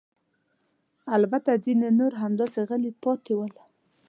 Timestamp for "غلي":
2.69-2.91